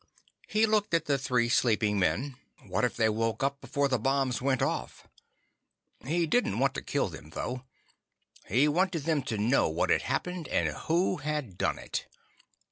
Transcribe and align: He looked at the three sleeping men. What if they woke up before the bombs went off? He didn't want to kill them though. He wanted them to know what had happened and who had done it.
He 0.47 0.65
looked 0.65 0.95
at 0.95 1.05
the 1.05 1.19
three 1.19 1.47
sleeping 1.47 1.99
men. 1.99 2.35
What 2.65 2.83
if 2.83 2.95
they 2.97 3.07
woke 3.07 3.43
up 3.43 3.61
before 3.61 3.87
the 3.87 3.99
bombs 3.99 4.41
went 4.41 4.63
off? 4.63 5.05
He 6.03 6.25
didn't 6.25 6.57
want 6.57 6.73
to 6.73 6.81
kill 6.81 7.07
them 7.09 7.29
though. 7.29 7.65
He 8.47 8.67
wanted 8.67 9.03
them 9.03 9.21
to 9.21 9.37
know 9.37 9.69
what 9.69 9.91
had 9.91 10.01
happened 10.01 10.47
and 10.47 10.69
who 10.75 11.17
had 11.17 11.55
done 11.55 11.77
it. 11.77 12.07